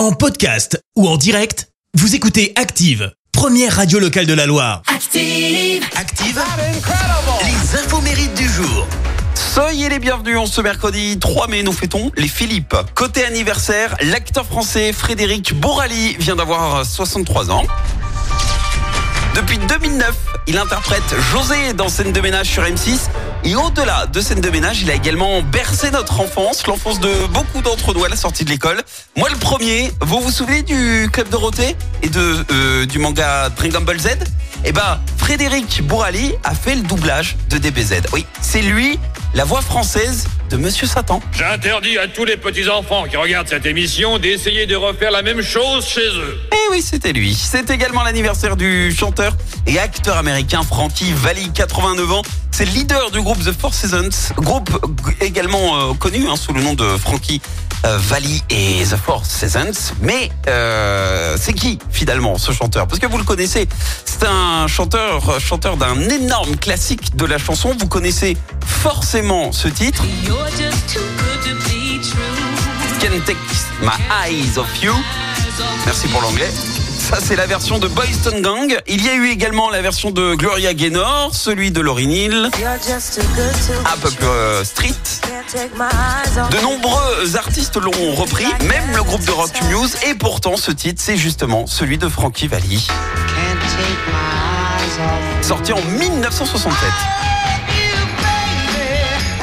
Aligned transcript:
En 0.00 0.12
podcast 0.12 0.82
ou 0.96 1.06
en 1.06 1.18
direct, 1.18 1.68
vous 1.92 2.14
écoutez 2.14 2.54
Active, 2.56 3.12
première 3.32 3.76
radio 3.76 3.98
locale 3.98 4.24
de 4.24 4.32
la 4.32 4.46
Loire. 4.46 4.80
Active. 4.86 5.84
Active, 5.94 6.40
les 7.44 7.78
infos 7.78 8.00
mérites 8.00 8.32
du 8.32 8.48
jour. 8.48 8.86
Soyez 9.34 9.90
les 9.90 9.98
bienvenus 9.98 10.38
en 10.38 10.46
ce 10.46 10.62
mercredi 10.62 11.18
3 11.18 11.48
mai, 11.48 11.62
nous 11.62 11.72
fêtons 11.72 12.10
les 12.16 12.28
Philippe. 12.28 12.74
Côté 12.94 13.26
anniversaire, 13.26 13.94
l'acteur 14.00 14.46
français 14.46 14.94
Frédéric 14.94 15.52
Bourali 15.52 16.16
vient 16.18 16.36
d'avoir 16.36 16.86
63 16.86 17.50
ans. 17.50 17.64
Depuis 19.34 19.58
2009, 19.58 20.16
il 20.48 20.58
interprète 20.58 21.02
José 21.32 21.72
dans 21.72 21.88
Scène 21.88 22.12
de 22.12 22.20
ménage 22.20 22.48
sur 22.48 22.64
M6. 22.64 23.08
Et 23.44 23.54
au-delà 23.54 24.06
de 24.06 24.20
Scène 24.20 24.40
de 24.40 24.50
ménage, 24.50 24.82
il 24.82 24.90
a 24.90 24.94
également 24.94 25.40
bercé 25.42 25.90
notre 25.90 26.20
enfance, 26.20 26.66
l'enfance 26.66 26.98
de 27.00 27.26
beaucoup 27.28 27.62
d'entre 27.62 27.94
nous 27.94 28.04
à 28.04 28.08
la 28.08 28.16
sortie 28.16 28.44
de 28.44 28.50
l'école. 28.50 28.82
Moi 29.16 29.28
le 29.30 29.36
premier, 29.36 29.92
vous 30.00 30.20
vous 30.20 30.30
souvenez 30.30 30.62
du 30.62 31.08
Club 31.12 31.28
Dorothée 31.28 31.76
et 32.02 32.10
euh, 32.16 32.86
du 32.86 32.98
manga 32.98 33.48
Dragon 33.50 33.80
Ball 33.80 34.00
Z? 34.00 34.08
Eh 34.64 34.72
ben, 34.72 35.00
Frédéric 35.16 35.86
Bourali 35.86 36.34
a 36.44 36.54
fait 36.54 36.74
le 36.74 36.82
doublage 36.82 37.36
de 37.48 37.58
DBZ. 37.58 38.02
Oui, 38.12 38.26
c'est 38.40 38.62
lui, 38.62 38.98
la 39.34 39.44
voix 39.44 39.60
française 39.60 40.26
de 40.50 40.56
Monsieur 40.56 40.86
Satan. 40.86 41.20
J'interdis 41.32 41.98
à 41.98 42.08
tous 42.08 42.24
les 42.24 42.36
petits-enfants 42.36 43.04
qui 43.04 43.16
regardent 43.16 43.48
cette 43.48 43.66
émission 43.66 44.18
d'essayer 44.18 44.66
de 44.66 44.74
refaire 44.74 45.10
la 45.10 45.22
même 45.22 45.42
chose 45.42 45.86
chez 45.86 46.00
eux. 46.00 46.38
Eh 46.52 46.72
oui, 46.72 46.82
c'était 46.82 47.12
lui. 47.12 47.34
C'est 47.34 47.70
également 47.70 48.02
l'anniversaire 48.02 48.56
du 48.56 48.92
chanteur 48.92 49.36
et 49.66 49.78
acteur 49.78 50.16
américain 50.16 50.62
Frankie 50.62 51.12
Valli, 51.12 51.50
89 51.52 52.12
ans. 52.12 52.22
C'est 52.50 52.64
le 52.64 52.72
leader 52.72 53.10
du 53.10 53.20
groupe 53.20 53.38
The 53.38 53.52
Four 53.52 53.72
Seasons, 53.72 54.32
groupe 54.36 54.70
également 55.20 55.90
euh, 55.90 55.94
connu 55.94 56.26
hein, 56.28 56.36
sous 56.36 56.52
le 56.52 56.62
nom 56.62 56.74
de 56.74 56.84
Frankie 56.96 57.40
euh, 57.84 57.98
Valli 57.98 58.42
et 58.50 58.84
The 58.84 58.96
Four 58.96 59.24
Seasons. 59.24 59.94
Mais 60.00 60.30
euh, 60.48 61.36
c'est 61.40 61.52
qui 61.52 61.78
finalement 61.90 62.38
ce 62.38 62.52
chanteur? 62.52 62.86
Parce 62.86 62.98
que 62.98 63.06
vous 63.06 63.18
le 63.18 63.24
connaissez, 63.24 63.68
c'est 64.04 64.26
un 64.26 64.66
chanteur, 64.66 65.40
chanteur 65.40 65.76
d'un 65.76 66.00
énorme 66.08 66.56
classique 66.56 67.16
de 67.16 67.26
la 67.26 67.38
chanson. 67.38 67.74
Vous 67.78 67.88
connaissez 67.88 68.36
forcément 68.64 69.52
ce 69.52 69.68
titre. 69.68 70.04
Can't 73.00 73.24
Take 73.24 73.38
My 73.80 73.96
Eyes 74.26 74.58
Off 74.58 74.82
You. 74.82 74.92
Merci 75.86 76.08
pour 76.08 76.20
l'anglais. 76.20 76.50
Ça, 77.10 77.18
c'est 77.20 77.34
la 77.34 77.46
version 77.46 77.80
de 77.80 77.88
Boys 77.88 78.04
Town 78.22 78.40
Gang. 78.40 78.72
Il 78.86 79.04
y 79.04 79.08
a 79.08 79.14
eu 79.14 79.30
également 79.30 79.68
la 79.68 79.82
version 79.82 80.12
de 80.12 80.36
Gloria 80.36 80.74
Gaynor, 80.74 81.34
celui 81.34 81.72
de 81.72 81.80
Lauryn 81.80 82.08
Hill, 82.08 82.50
Up 82.54 84.04
Up 84.04 84.14
euh, 84.22 84.62
Street. 84.62 84.94
De 86.52 86.62
nombreux 86.62 87.36
artistes 87.36 87.76
l'ont 87.78 88.14
repris, 88.14 88.46
même 88.68 88.94
le 88.94 89.02
groupe 89.02 89.24
de 89.24 89.32
rock 89.32 89.50
Muse. 89.68 89.96
Et 90.08 90.14
pourtant, 90.14 90.56
ce 90.56 90.70
titre, 90.70 91.02
c'est 91.04 91.16
justement 91.16 91.66
celui 91.66 91.98
de 91.98 92.08
Frankie 92.08 92.46
Valli, 92.46 92.86
sorti 95.42 95.72
en 95.72 95.82
1967. 95.82 96.88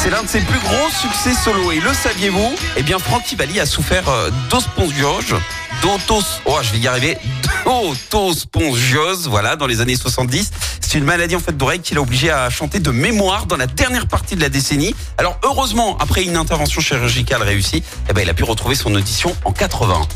C'est 0.00 0.10
l'un 0.10 0.22
de 0.22 0.28
ses 0.28 0.40
plus 0.42 0.60
gros 0.60 0.88
succès 0.90 1.34
solo. 1.34 1.72
Et 1.72 1.80
le 1.80 1.92
saviez-vous? 1.92 2.54
Eh 2.76 2.84
bien, 2.84 3.00
Frankie 3.00 3.34
Valli 3.34 3.58
a 3.58 3.66
souffert 3.66 4.08
euh, 4.08 4.30
d'ospongiose. 4.48 5.34
D'autos... 5.82 6.40
Oh, 6.44 6.58
je 6.62 6.72
vais 6.72 6.78
y 6.78 6.86
arriver. 6.86 7.18
D'autospongiose, 8.10 9.28
voilà, 9.28 9.56
dans 9.56 9.66
les 9.66 9.80
années 9.80 9.96
70. 9.96 10.50
C'est 10.80 10.98
une 10.98 11.04
maladie 11.04 11.36
en 11.36 11.40
fait 11.40 11.56
d'oreille 11.56 11.80
qui 11.80 11.94
l'a 11.94 12.00
obligé 12.00 12.30
à 12.30 12.48
chanter 12.50 12.80
de 12.80 12.90
mémoire 12.90 13.46
dans 13.46 13.56
la 13.56 13.66
dernière 13.66 14.08
partie 14.08 14.36
de 14.36 14.40
la 14.40 14.48
décennie. 14.48 14.94
Alors, 15.18 15.38
heureusement, 15.44 15.96
après 15.98 16.22
une 16.22 16.36
intervention 16.36 16.80
chirurgicale 16.80 17.42
réussie, 17.42 17.82
eh 18.08 18.12
ben, 18.12 18.22
il 18.22 18.30
a 18.30 18.34
pu 18.34 18.44
retrouver 18.44 18.74
son 18.74 18.94
audition 18.94 19.36
en 19.44 19.52
80. 19.52 20.08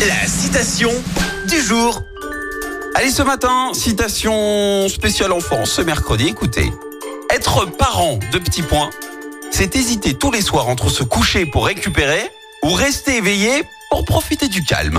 La 0.00 0.26
citation 0.26 0.90
du 1.48 1.60
jour. 1.60 2.02
Allez, 2.94 3.10
ce 3.10 3.22
matin, 3.22 3.72
citation 3.74 4.88
spéciale 4.88 5.32
enfance, 5.32 5.70
ce 5.72 5.82
mercredi, 5.82 6.28
écoutez. 6.28 6.72
Être 7.30 7.66
parent 7.66 8.18
de 8.32 8.38
petits 8.38 8.62
points, 8.62 8.90
c'est 9.50 9.76
hésiter 9.76 10.14
tous 10.14 10.30
les 10.30 10.40
soirs 10.40 10.68
entre 10.68 10.88
se 10.88 11.02
coucher 11.02 11.44
pour 11.44 11.66
récupérer 11.66 12.30
ou 12.62 12.72
rester 12.72 13.16
éveillé 13.16 13.64
pour 13.90 14.04
profiter 14.04 14.48
du 14.48 14.62
calme. 14.64 14.98